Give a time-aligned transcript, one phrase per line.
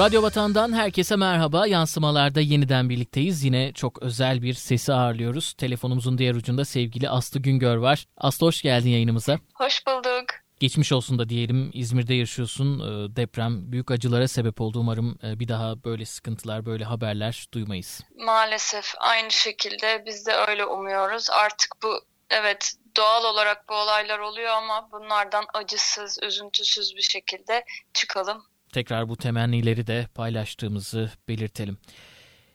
[0.00, 1.66] Radyo Vatan'dan herkese merhaba.
[1.66, 3.44] Yansımalarda yeniden birlikteyiz.
[3.44, 5.52] Yine çok özel bir sesi ağırlıyoruz.
[5.52, 8.06] Telefonumuzun diğer ucunda sevgili Aslı Güngör var.
[8.16, 9.38] Aslı hoş geldin yayınımıza.
[9.54, 10.24] Hoş bulduk.
[10.60, 11.70] Geçmiş olsun da diyelim.
[11.74, 12.80] İzmir'de yaşıyorsun.
[12.80, 14.78] Ee, deprem büyük acılara sebep oldu.
[14.78, 18.00] Umarım e, bir daha böyle sıkıntılar, böyle haberler duymayız.
[18.16, 21.30] Maalesef aynı şekilde biz de öyle umuyoruz.
[21.30, 27.64] Artık bu evet doğal olarak bu olaylar oluyor ama bunlardan acısız, üzüntüsüz bir şekilde
[27.94, 28.49] çıkalım.
[28.72, 31.78] Tekrar bu temennileri de paylaştığımızı belirtelim.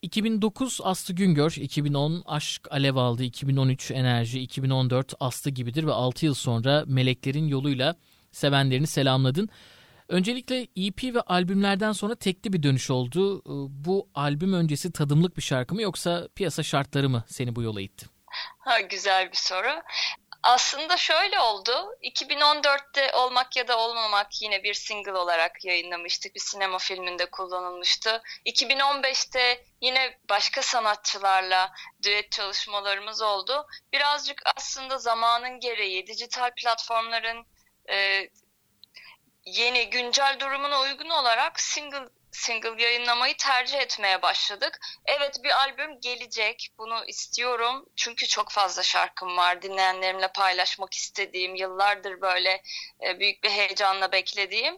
[0.01, 6.33] 2009 Aslı Güngör, 2010 Aşk Alev Aldı, 2013 Enerji, 2014 Aslı gibidir ve 6 yıl
[6.33, 7.95] sonra Meleklerin Yoluyla
[8.31, 9.49] sevenlerini selamladın.
[10.07, 13.41] Öncelikle EP ve albümlerden sonra tekli bir dönüş oldu.
[13.85, 18.05] Bu albüm öncesi tadımlık bir şarkı mı yoksa piyasa şartları mı seni bu yola itti?
[18.59, 19.81] Ha, güzel bir soru.
[20.45, 21.97] Aslında şöyle oldu.
[22.01, 26.35] 2014'te Olmak ya da Olmamak yine bir single olarak yayınlamıştık.
[26.35, 28.21] Bir sinema filminde kullanılmıştı.
[28.45, 31.71] 2015'te yine başka sanatçılarla
[32.03, 33.67] düet çalışmalarımız oldu.
[33.93, 37.45] Birazcık aslında zamanın gereği dijital platformların
[37.89, 38.29] e,
[39.45, 42.07] yeni güncel durumuna uygun olarak single
[42.45, 44.79] single yayınlamayı tercih etmeye başladık.
[45.05, 46.69] Evet bir albüm gelecek.
[46.77, 47.85] Bunu istiyorum.
[47.95, 49.61] Çünkü çok fazla şarkım var.
[49.61, 52.61] Dinleyenlerimle paylaşmak istediğim, yıllardır böyle
[53.05, 54.77] e, büyük bir heyecanla beklediğim.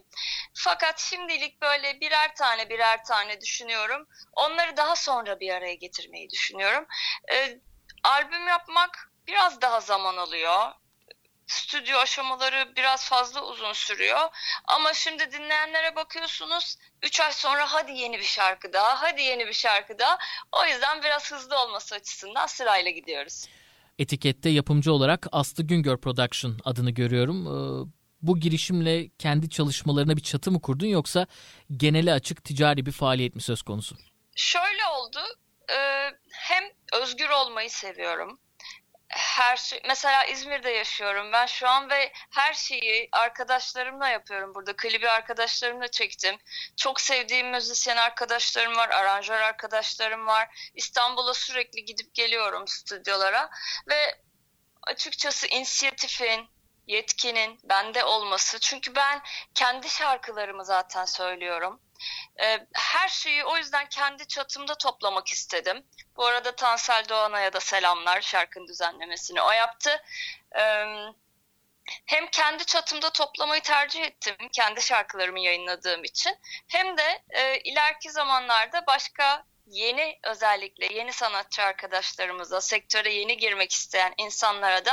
[0.54, 4.06] Fakat şimdilik böyle birer tane birer tane düşünüyorum.
[4.32, 6.86] Onları daha sonra bir araya getirmeyi düşünüyorum.
[7.32, 7.58] E,
[8.04, 10.72] albüm yapmak biraz daha zaman alıyor
[11.48, 14.28] stüdyo aşamaları biraz fazla uzun sürüyor.
[14.64, 19.52] Ama şimdi dinleyenlere bakıyorsunuz 3 ay sonra hadi yeni bir şarkı daha, hadi yeni bir
[19.52, 20.18] şarkı daha.
[20.52, 23.46] O yüzden biraz hızlı olması açısından sırayla gidiyoruz.
[23.98, 27.46] Etikette yapımcı olarak Aslı Güngör Production adını görüyorum.
[27.46, 27.88] Ee,
[28.22, 31.26] bu girişimle kendi çalışmalarına bir çatı mı kurdun yoksa
[31.76, 33.96] genele açık ticari bir faaliyet mi söz konusu?
[34.36, 35.18] Şöyle oldu.
[35.70, 38.40] Ee, hem özgür olmayı seviyorum
[39.18, 44.76] her şey mesela İzmir'de yaşıyorum ben şu an ve her şeyi arkadaşlarımla yapıyorum burada.
[44.76, 46.36] Klibi arkadaşlarımla çektim.
[46.76, 50.70] Çok sevdiğim müzisyen arkadaşlarım var aranjör arkadaşlarım var.
[50.74, 53.50] İstanbul'a sürekli gidip geliyorum stüdyolara
[53.88, 54.20] ve
[54.86, 56.48] açıkçası inisiyatifin
[56.86, 59.22] yetkinin bende olması çünkü ben
[59.54, 61.80] kendi şarkılarımı zaten söylüyorum
[62.42, 65.86] ee, her şeyi o yüzden kendi çatımda toplamak istedim.
[66.16, 70.02] Bu arada Tansel Doğan'a da selamlar şarkının düzenlemesini o yaptı.
[70.56, 70.84] Ee,
[72.06, 76.36] hem kendi çatımda toplamayı tercih ettim kendi şarkılarımı yayınladığım için
[76.68, 84.14] hem de e, ileriki zamanlarda başka yeni özellikle yeni sanatçı arkadaşlarımıza sektöre yeni girmek isteyen
[84.18, 84.92] insanlara da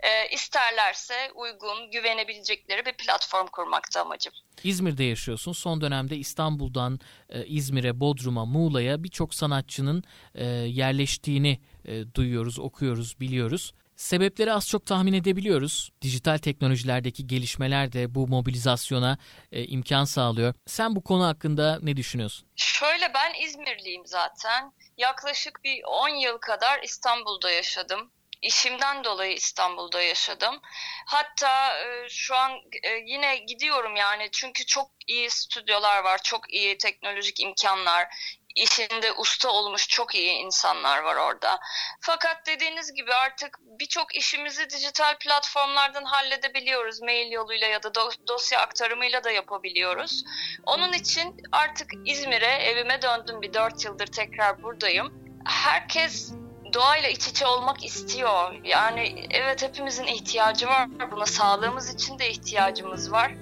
[0.00, 4.32] e, isterlerse uygun, güvenebilecekleri bir platform kurmakta amacım.
[4.64, 5.52] İzmir'de yaşıyorsun.
[5.52, 10.04] Son dönemde İstanbul'dan e, İzmir'e, Bodrum'a, Muğla'ya birçok sanatçının
[10.34, 13.72] e, yerleştiğini e, duyuyoruz, okuyoruz, biliyoruz.
[14.04, 15.90] Sebepleri az çok tahmin edebiliyoruz.
[16.02, 19.18] Dijital teknolojilerdeki gelişmeler de bu mobilizasyona
[19.52, 20.54] e, imkan sağlıyor.
[20.66, 22.48] Sen bu konu hakkında ne düşünüyorsun?
[22.56, 24.72] Şöyle ben İzmirliyim zaten.
[24.98, 28.10] Yaklaşık bir 10 yıl kadar İstanbul'da yaşadım
[28.44, 30.60] işimden dolayı İstanbul'da yaşadım.
[31.06, 36.78] Hatta e, şu an e, yine gidiyorum yani çünkü çok iyi stüdyolar var, çok iyi
[36.78, 38.06] teknolojik imkanlar,
[38.54, 41.60] işinde usta olmuş çok iyi insanlar var orada.
[42.00, 47.02] Fakat dediğiniz gibi artık birçok işimizi dijital platformlardan halledebiliyoruz.
[47.02, 47.94] Mail yoluyla ya da
[48.28, 50.24] dosya aktarımıyla da yapabiliyoruz.
[50.66, 55.38] Onun için artık İzmir'e evime döndüm bir dört yıldır tekrar buradayım.
[55.44, 56.32] Herkes
[56.72, 58.54] doğayla iç içe olmak istiyor.
[58.64, 61.26] Yani evet hepimizin ihtiyacı var buna.
[61.26, 63.32] Sağlığımız için de ihtiyacımız var.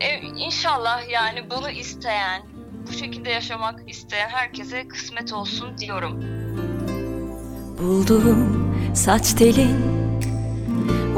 [0.00, 2.42] E, inşallah yani bunu isteyen,
[2.88, 6.20] bu şekilde yaşamak isteyen herkese kısmet olsun diyorum.
[7.82, 10.08] Buldum saç telin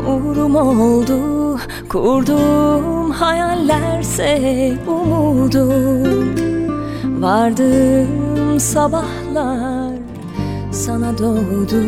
[0.08, 1.58] Uğrum oldu.
[1.88, 6.34] Kurdum hayallerse umudum.
[7.22, 9.93] Vardım sabahlar
[10.72, 11.82] sana doğdu.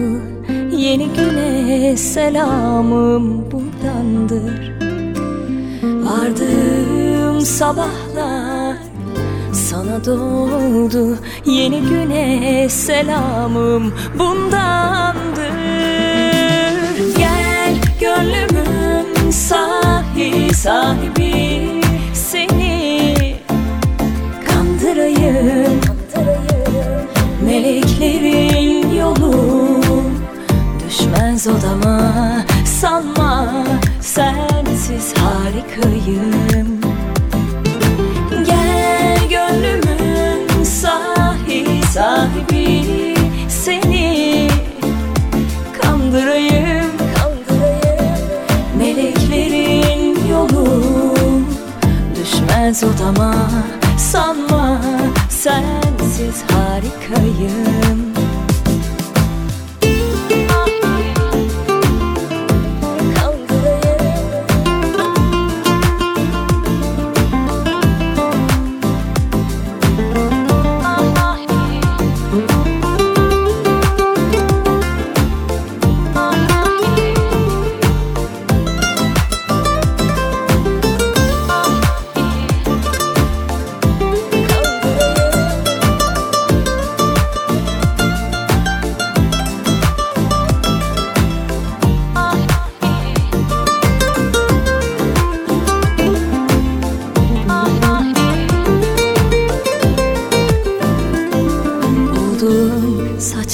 [0.77, 4.73] Yeni güne selamım buradandır.
[5.83, 8.77] Vardım sabahlar
[9.73, 15.53] sana doğdu Yeni güne selamım bundandır
[17.17, 21.83] Gel gönlümün sahi sahibi
[22.15, 23.17] Seni
[24.49, 27.09] kandırayım, kandırayım.
[27.45, 29.81] Meleklerin yolu
[30.89, 32.13] Düşmez odama
[32.65, 33.55] sanma
[34.01, 36.82] Sensiz harikayım
[41.95, 43.15] sahibi
[43.49, 44.49] seni.
[45.83, 48.29] Kandırayım, kandırayım.
[48.79, 50.85] Meleklerin yolu.
[52.17, 53.35] Düşmez odama
[53.99, 54.81] sanma.
[55.31, 58.12] Sensiz harikayım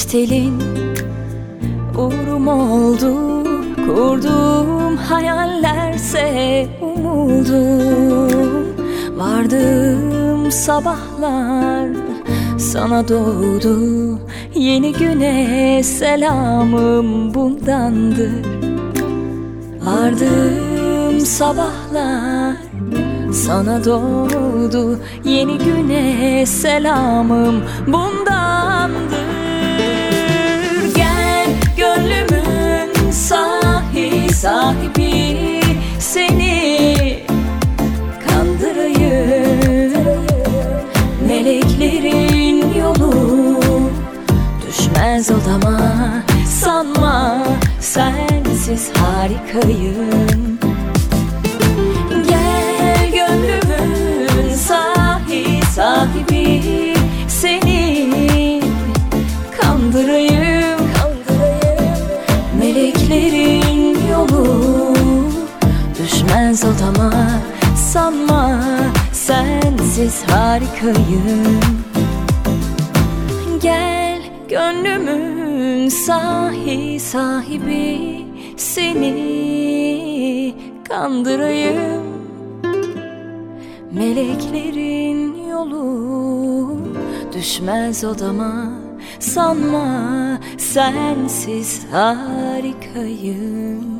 [0.08, 0.54] telin
[1.98, 3.44] Uğrum oldu
[3.86, 8.66] kurduğum hayallerse umudum
[9.16, 11.88] Vardığım sabahlar
[12.58, 14.18] sana doğdu
[14.54, 18.46] Yeni güne selamım bundandır.
[19.84, 22.56] Vardığım sabahlar
[23.32, 29.17] sana doğdu Yeni güne selamım bundandır
[45.48, 45.78] odama
[46.46, 47.38] Sanma
[47.80, 50.58] sensiz harikayım.
[52.28, 56.94] Gel gönlümün sahi sahibi
[57.28, 58.62] seni
[59.60, 60.78] kandırayım.
[62.60, 64.94] Meleklerin yolu
[66.02, 67.12] düşmez odama
[67.92, 68.60] Sanma
[69.12, 71.60] sensiz harikayım.
[73.62, 73.97] Gel
[74.48, 78.18] gönlümün sahi sahibi
[78.56, 80.54] Seni
[80.88, 82.02] kandırayım.
[83.92, 86.78] Meleklerin yolu
[87.34, 88.72] düşmez odama
[89.20, 93.97] Sanma sensiz harikayım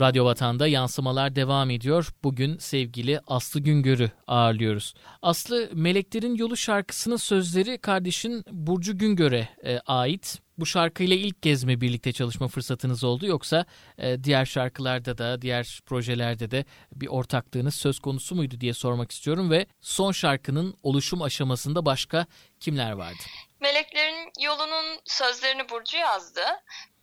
[0.00, 2.08] Radyo Vatan'da yansımalar devam ediyor.
[2.22, 4.94] Bugün sevgili Aslı Güngör'ü ağırlıyoruz.
[5.22, 10.38] Aslı Meleklerin Yolu şarkısının sözleri kardeşin Burcu Güngör'e e, ait.
[10.58, 13.64] Bu şarkıyla ilk kez mi birlikte çalışma fırsatınız oldu yoksa
[13.98, 19.50] e, diğer şarkılarda da diğer projelerde de bir ortaklığınız söz konusu muydu diye sormak istiyorum
[19.50, 22.26] ve son şarkının oluşum aşamasında başka
[22.60, 23.22] kimler vardı?
[23.60, 26.40] Meleklerin Yolu'nun sözlerini Burcu yazdı.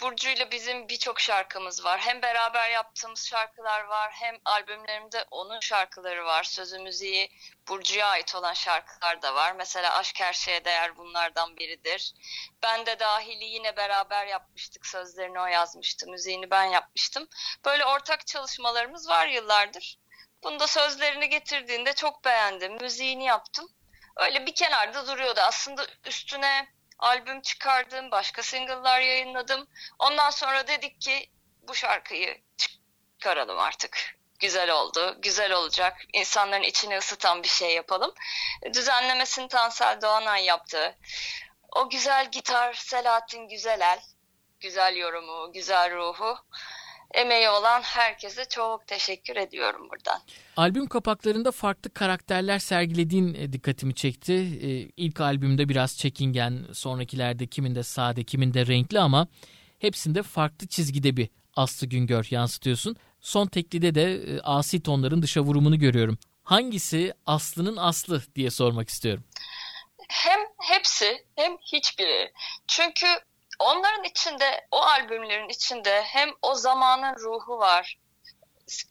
[0.02, 2.00] Burcu ile bizim birçok şarkımız var.
[2.00, 6.44] Hem beraber yaptığımız şarkılar var hem albümlerimde onun şarkıları var.
[6.44, 7.30] Sözü müziği
[7.68, 9.54] Burcu'ya ait olan şarkılar da var.
[9.58, 12.14] Mesela Aşk Her Şeye Değer bunlardan biridir.
[12.64, 14.86] Ben de dahili yine beraber yapmıştık.
[14.86, 17.28] Sözlerini o yazmıştı, müziğini ben yapmıştım.
[17.66, 20.00] Böyle ortak çalışmalarımız var yıllardır.
[20.44, 22.78] Bunda sözlerini getirdiğinde çok beğendim.
[22.82, 23.70] Müziğini yaptım
[24.18, 25.40] öyle bir kenarda duruyordu.
[25.40, 26.68] Aslında üstüne
[27.00, 29.68] albüm çıkardım, başka single'lar yayınladım.
[30.00, 31.30] Ondan sonra dedik ki
[31.62, 34.16] bu şarkıyı çıkaralım artık.
[34.40, 35.98] Güzel oldu, güzel olacak.
[36.14, 38.14] İnsanların içini ısıtan bir şey yapalım.
[38.74, 40.98] Düzenlemesini Tansel Doğanay yaptı.
[41.72, 44.00] O güzel gitar Selahattin Güzelel,
[44.60, 46.38] güzel yorumu, güzel ruhu
[47.14, 50.22] emeği olan herkese çok teşekkür ediyorum buradan.
[50.58, 54.34] Albüm kapaklarında farklı karakterler sergilediğin e, dikkatimi çekti.
[54.34, 59.28] E, ilk albümde biraz çekingen, sonrakilerde kiminde sade, kiminde renkli ama
[59.80, 62.96] hepsinde farklı çizgide bir Aslı Güngör yansıtıyorsun.
[63.22, 66.18] Son teklide de e, asi tonların dışa vurumunu görüyorum.
[66.44, 69.24] Hangisi Aslı'nın Aslı diye sormak istiyorum.
[70.10, 72.32] Hem hepsi hem hiçbiri.
[72.68, 73.08] Çünkü
[73.60, 77.98] onların içinde, o albümlerin içinde hem o zamanın ruhu var.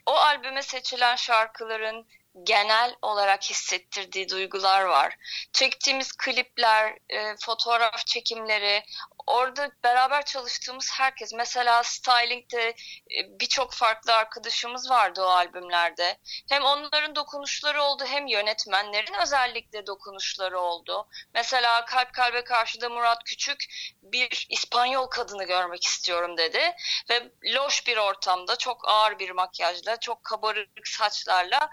[0.06, 2.06] O albüme seçilen şarkıların
[2.42, 5.16] genel olarak hissettirdiği duygular var.
[5.52, 8.83] Çektiğimiz klipler, e, fotoğraf çekimleri,
[9.26, 16.18] orada beraber çalıştığımız herkes mesela styling'de e, birçok farklı arkadaşımız vardı o albümlerde.
[16.48, 21.08] Hem onların dokunuşları oldu hem yönetmenlerin özellikle dokunuşları oldu.
[21.34, 23.64] Mesela Kalp Kalbe Karşıda Murat Küçük
[24.02, 26.72] bir İspanyol kadını görmek istiyorum dedi
[27.10, 31.70] ve loş bir ortamda çok ağır bir makyajla, çok kabarık saçlarla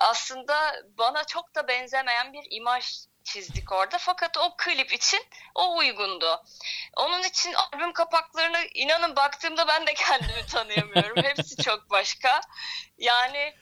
[0.00, 3.98] aslında bana çok da benzemeyen bir imaj çizdik orada.
[3.98, 5.20] Fakat o klip için
[5.54, 6.42] o uygundu.
[6.96, 11.16] Onun için albüm kapaklarına inanın baktığımda ben de kendimi tanıyamıyorum.
[11.24, 12.40] Hepsi çok başka.
[12.98, 13.54] Yani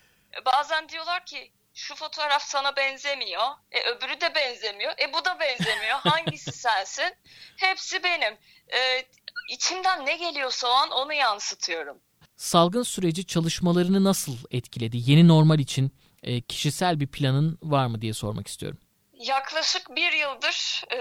[0.47, 3.47] bazen diyorlar ki şu fotoğraf sana benzemiyor.
[3.73, 4.93] E öbürü de benzemiyor.
[4.99, 5.99] E bu da benzemiyor.
[6.05, 7.15] Hangisi sensin?
[7.57, 8.39] Hepsi benim.
[8.73, 9.07] E,
[9.51, 11.99] içimden ne geliyorsa o an onu yansıtıyorum.
[12.37, 15.11] Salgın süreci çalışmalarını nasıl etkiledi?
[15.11, 18.79] Yeni normal için e, kişisel bir planın var mı diye sormak istiyorum.
[19.21, 20.99] Yaklaşık bir yıldır e,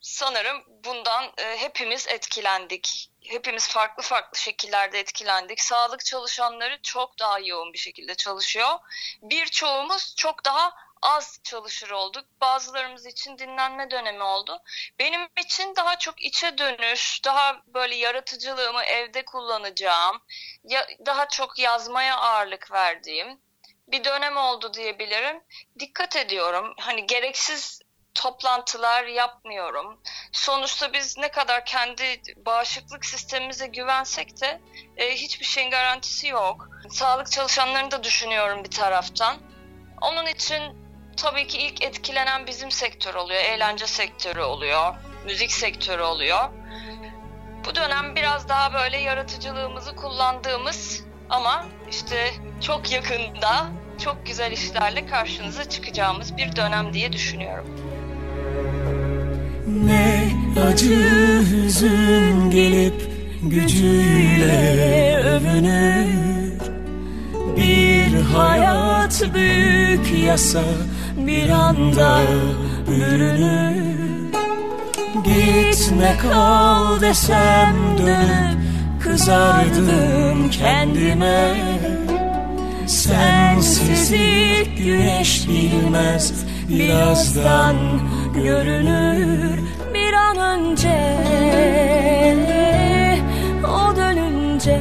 [0.00, 3.10] sanırım bundan e, hepimiz etkilendik.
[3.20, 5.60] Hepimiz farklı farklı şekillerde etkilendik.
[5.60, 8.78] Sağlık çalışanları çok daha yoğun bir şekilde çalışıyor.
[9.22, 12.24] Birçoğumuz çok daha az çalışır olduk.
[12.40, 14.58] Bazılarımız için dinlenme dönemi oldu.
[14.98, 20.22] Benim için daha çok içe dönüş, daha böyle yaratıcılığımı evde kullanacağım,
[20.64, 23.43] ya, daha çok yazmaya ağırlık verdiğim
[23.88, 25.42] bir dönem oldu diyebilirim.
[25.78, 26.74] Dikkat ediyorum.
[26.80, 27.80] Hani gereksiz
[28.14, 30.00] toplantılar yapmıyorum.
[30.32, 34.60] Sonuçta biz ne kadar kendi bağışıklık sistemimize güvensek de
[34.96, 36.68] e, hiçbir şeyin garantisi yok.
[36.90, 39.36] Sağlık çalışanlarını da düşünüyorum bir taraftan.
[40.00, 40.62] Onun için
[41.16, 43.40] tabii ki ilk etkilenen bizim sektör oluyor.
[43.40, 44.94] Eğlence sektörü oluyor.
[45.24, 46.50] Müzik sektörü oluyor.
[47.66, 52.34] Bu dönem biraz daha böyle yaratıcılığımızı kullandığımız ama işte
[52.66, 53.66] çok yakında
[54.04, 57.66] çok güzel işlerle karşınıza çıkacağımız bir dönem diye düşünüyorum.
[59.84, 60.32] Ne
[60.68, 63.10] acı hüzün gelip
[63.42, 66.60] gücüyle övünür.
[67.56, 70.62] Bir hayat büyük yasa
[71.16, 72.20] bir anda
[72.88, 73.84] bürünür.
[75.24, 78.58] Gitme kal desem dönüp
[79.02, 81.54] kızardım kendime
[82.86, 86.32] Sensizlik güneş bilmez.
[86.68, 87.76] Birazdan
[88.34, 89.58] görünür
[89.94, 91.16] bir an önce.
[93.64, 94.80] O dönünce.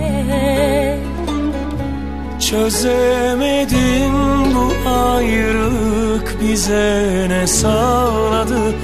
[2.49, 4.13] Çözemedim
[4.55, 8.75] bu ayrılık bize ne sağladı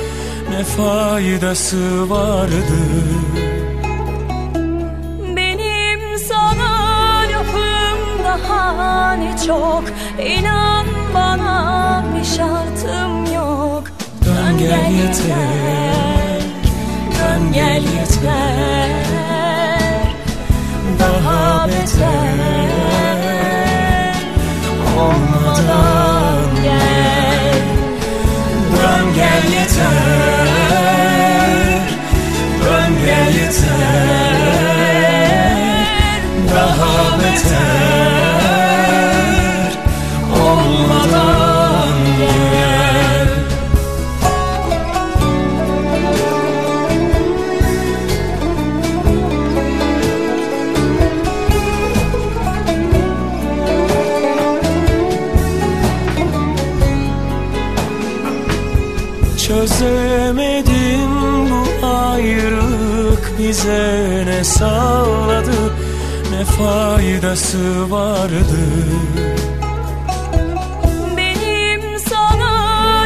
[0.50, 2.66] ne faydası vardı
[9.48, 9.84] çok.
[10.26, 13.84] İnan bana bir şartım yok.
[14.26, 16.42] Dön gel yeter.
[17.20, 18.59] Dön gel yeter
[59.50, 61.12] Çözemedim
[61.50, 65.74] bu ayrılık bize ne sağladı
[66.32, 68.60] ne faydası vardı.
[71.18, 72.54] Benim sana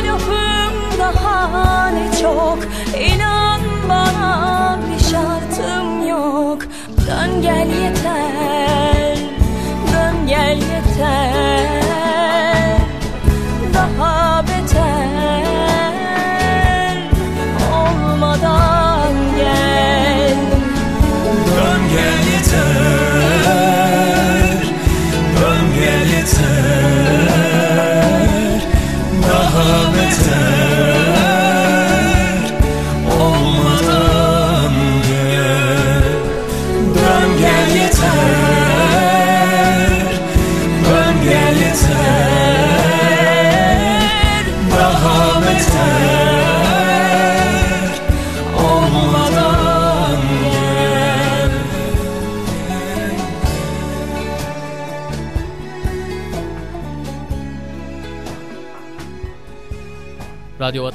[0.07, 2.57] lafım daha ne çok
[2.99, 6.61] inan bana bir şartım yok.
[7.07, 9.17] Dön gel yeter
[9.93, 11.32] Dön gel yeter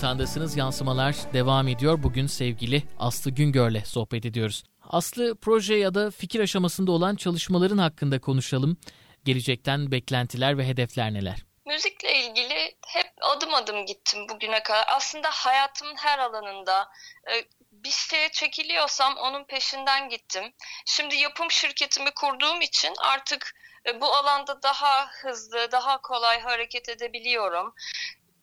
[0.09, 2.03] Radyo Vatandaşsınız yansımalar devam ediyor.
[2.03, 4.65] Bugün sevgili Aslı Güngör'le sohbet ediyoruz.
[4.83, 8.77] Aslı proje ya da fikir aşamasında olan çalışmaların hakkında konuşalım.
[9.25, 11.39] Gelecekten beklentiler ve hedefler neler?
[11.67, 14.85] Müzikle ilgili hep adım adım gittim bugüne kadar.
[14.89, 16.89] Aslında hayatımın her alanında
[17.31, 20.45] e, bir şeye çekiliyorsam onun peşinden gittim.
[20.87, 23.55] Şimdi yapım şirketimi kurduğum için artık
[23.87, 27.75] e, bu alanda daha hızlı, daha kolay hareket edebiliyorum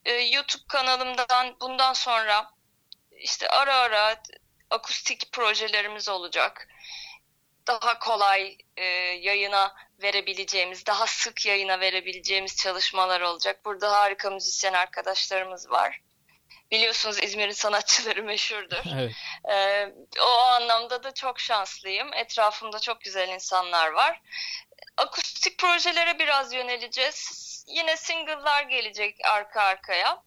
[0.06, 2.50] e, YouTube kanalımdan bundan sonra
[3.10, 4.22] işte ara ara
[4.70, 6.68] akustik projelerimiz olacak.
[7.66, 8.84] Daha kolay e,
[9.20, 13.64] yayına verebileceğimiz, daha sık yayına verebileceğimiz çalışmalar olacak.
[13.64, 16.00] Burada harika müzisyen arkadaşlarımız var.
[16.70, 18.82] Biliyorsunuz İzmir'in sanatçıları meşhurdur.
[18.98, 19.12] Evet.
[19.50, 22.12] Ee, o anlamda da çok şanslıyım.
[22.14, 24.20] Etrafımda çok güzel insanlar var.
[24.96, 27.45] Akustik projelere biraz yöneleceğiz.
[27.66, 30.22] Yine single'lar gelecek arka arkaya.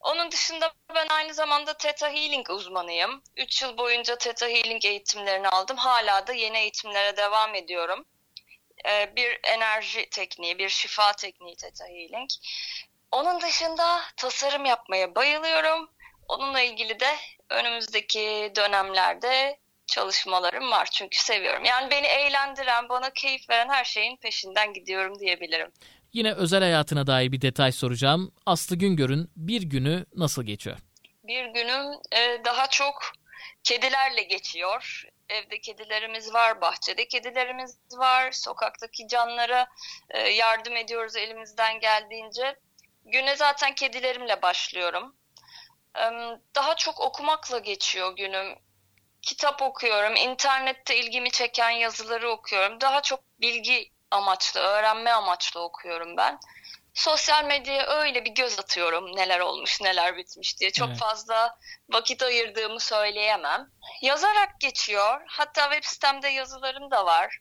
[0.00, 3.22] Onun dışında ben aynı zamanda Theta Healing uzmanıyım.
[3.36, 5.76] 3 yıl boyunca Theta Healing eğitimlerini aldım.
[5.76, 8.04] Hala da yeni eğitimlere devam ediyorum.
[8.88, 12.30] Ee, bir enerji tekniği, bir şifa tekniği Theta Healing.
[13.12, 15.90] Onun dışında tasarım yapmaya bayılıyorum.
[16.28, 17.16] Onunla ilgili de
[17.50, 21.64] önümüzdeki dönemlerde çalışmalarım var çünkü seviyorum.
[21.64, 25.72] Yani beni eğlendiren, bana keyif veren her şeyin peşinden gidiyorum diyebilirim.
[26.16, 28.32] Yine özel hayatına dair bir detay soracağım.
[28.46, 30.78] Aslı Güngör'ün bir günü nasıl geçiyor?
[31.24, 33.12] Bir günüm e, daha çok
[33.64, 35.04] kedilerle geçiyor.
[35.28, 39.68] Evde kedilerimiz var, bahçede kedilerimiz var, sokaktaki canlara
[40.10, 42.56] e, yardım ediyoruz elimizden geldiğince.
[43.04, 45.16] Güne zaten kedilerimle başlıyorum.
[45.98, 46.02] E,
[46.54, 48.58] daha çok okumakla geçiyor günüm.
[49.22, 52.80] Kitap okuyorum, internette ilgimi çeken yazıları okuyorum.
[52.80, 56.38] Daha çok bilgi amaçlı, öğrenme amaçlı okuyorum ben.
[56.94, 60.72] Sosyal medyaya öyle bir göz atıyorum neler olmuş, neler bitmiş diye.
[60.72, 60.98] Çok Evet.
[60.98, 61.58] fazla
[61.88, 63.70] vakit ayırdığımı söyleyemem.
[64.02, 65.20] Yazarak geçiyor.
[65.26, 67.38] Hatta web sitemde yazılarım da var.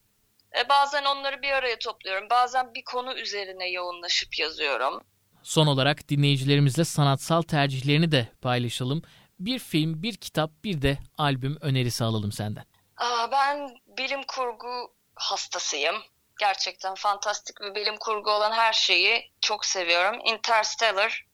[0.58, 2.30] E, bazen onları bir araya topluyorum.
[2.30, 5.04] Bazen bir konu üzerine yoğunlaşıp yazıyorum.
[5.44, 9.02] Son olarak dinleyicilerimizle sanatsal tercihlerini de paylaşalım.
[9.40, 12.66] Bir film, bir kitap, bir de albüm önerisi alalım senden.
[12.98, 15.96] Aa, ben bilim kurgu hastasıyım.
[16.40, 20.20] Gerçekten fantastik ve bilim kurgu olan her şeyi çok seviyorum.
[20.24, 21.26] Interstellar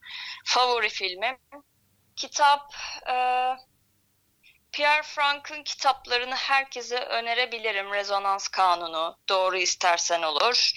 [0.46, 1.38] favori filmim.
[2.16, 2.76] Kitap
[3.10, 3.14] e,
[4.72, 7.94] Pierre Frank'ın kitaplarını herkese önerebilirim.
[7.94, 10.72] Rezonans Kanunu, Doğru İstersen Olur.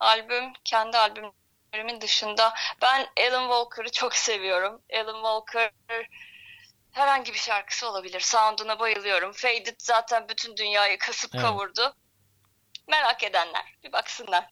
[0.00, 4.82] Albüm, kendi albümlerimin dışında ben Alan Walker'ı çok seviyorum.
[4.94, 5.72] Alan Walker
[6.92, 8.20] herhangi bir şarkısı olabilir.
[8.20, 9.32] Sound'una bayılıyorum.
[9.32, 11.44] Faded zaten bütün dünyayı kasıp Evet.
[11.44, 11.94] kavurdu.
[12.88, 14.44] Merak edenler bir baksınlar.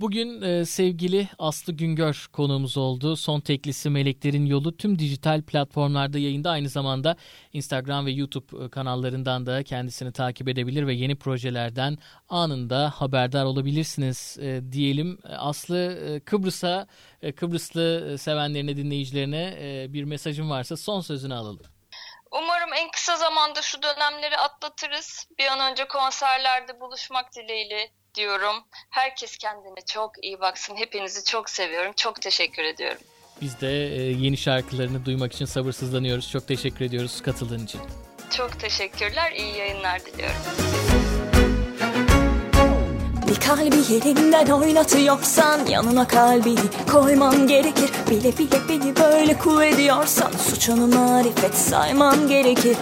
[0.00, 3.16] Bugün e, sevgili Aslı Güngör konuğumuz oldu.
[3.16, 6.50] Son teklisi Meleklerin Yolu tüm dijital platformlarda yayında.
[6.50, 7.16] Aynı zamanda
[7.52, 14.38] Instagram ve YouTube e, kanallarından da kendisini takip edebilir ve yeni projelerden anında haberdar olabilirsiniz
[14.40, 15.18] e, diyelim.
[15.24, 16.86] E, Aslı e, Kıbrıs'a,
[17.22, 21.75] e, Kıbrıslı e, sevenlerine, dinleyicilerine e, bir mesajın varsa son sözünü alalım.
[22.38, 25.26] Umarım en kısa zamanda şu dönemleri atlatırız.
[25.38, 28.64] Bir an önce konserlerde buluşmak dileğiyle diyorum.
[28.90, 30.76] Herkes kendine çok iyi baksın.
[30.76, 31.92] Hepinizi çok seviyorum.
[31.96, 32.98] Çok teşekkür ediyorum.
[33.40, 36.30] Biz de e, yeni şarkılarını duymak için sabırsızlanıyoruz.
[36.30, 37.80] Çok teşekkür ediyoruz katıldığın için.
[38.36, 39.32] Çok teşekkürler.
[39.32, 40.36] İyi yayınlar diliyorum.
[43.28, 46.60] Bir kalbi yerinden oynatıyorsan yanına kalbini
[46.92, 47.90] koyman gerekir.
[48.10, 52.76] Bile bile beni böyle kul ediyorsan suçunu marifet sayman gerekir.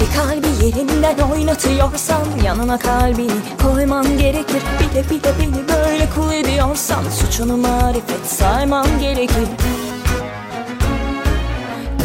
[0.00, 4.62] Bir kalbi yerinden oynatıyorsan yanına kalbini koyman gerekir.
[4.80, 9.48] Bile bile beni böyle kul ediyorsan suçunu marifet sayman gerekir.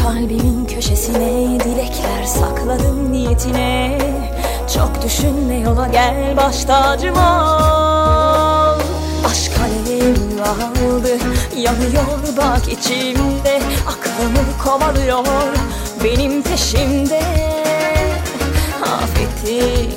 [0.03, 3.92] Kalbimin köşesine dilekler sakladım niyetine
[5.03, 8.79] düşünme yola gel baş tacım ol
[9.25, 11.17] Aşk alevim aldı
[11.57, 13.61] yanıyor bak içimde.
[13.87, 15.25] Aklımı kovalıyor
[16.03, 17.21] benim peşimde.
[18.83, 19.89] Affetti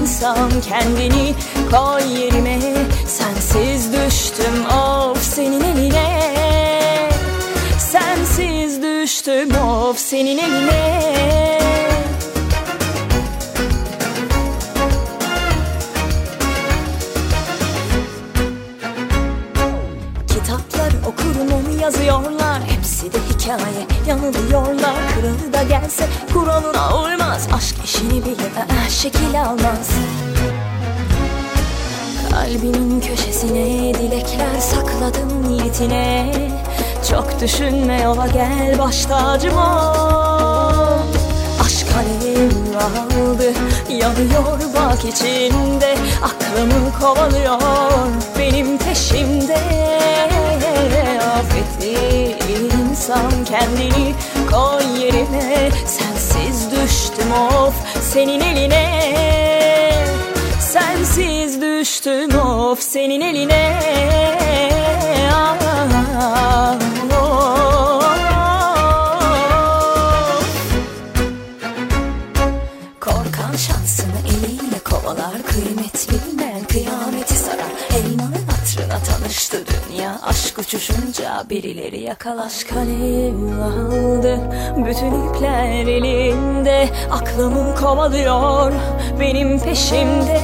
[0.00, 1.34] insan kendini
[1.70, 2.58] koy yerime.
[3.06, 6.20] Sensiz düştüm of senin eline.
[7.78, 11.57] Sensiz düştüm of senin eline
[21.88, 22.62] yazıyorlar.
[22.66, 24.94] Hepsi de hikaye yanılıyorlar.
[25.14, 27.48] Kralı da gelse kuralına uymaz.
[27.56, 29.90] Aşk işini bile aa, şekil almaz.
[32.30, 36.32] Kalbinin köşesine dilekler sakladım niyetine.
[37.10, 39.58] Çok düşünme yola gel baş tacım
[41.60, 43.52] Aşk alevim aldı
[43.90, 45.94] yanıyor bak içinde.
[46.22, 47.60] Aklımı kovalıyor
[48.38, 50.17] benim peşimde
[53.08, 54.14] insan kendini
[54.50, 55.70] koy yerine.
[55.86, 59.02] Sensiz düştüm of senin eline.
[60.60, 63.97] Sensiz düştüm of senin eline
[80.68, 84.40] uçuşunca birileri yakal Aşk alev aldı
[84.76, 88.72] Bütün ipler elinde Aklımı kovalıyor
[89.20, 90.40] Benim peşimde.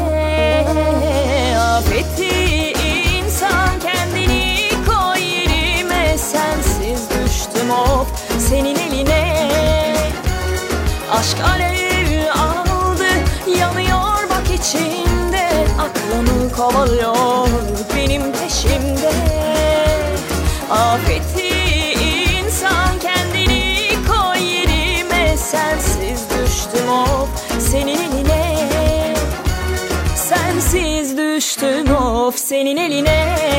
[1.58, 2.72] Affetti
[3.18, 6.18] insan kendini koy yerime.
[6.18, 8.08] Sensiz düştüm of
[8.38, 9.50] senin eline.
[11.12, 11.73] Aşk alev
[32.34, 33.53] of senin eline